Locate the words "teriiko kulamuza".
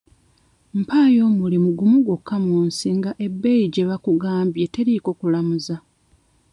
4.73-5.75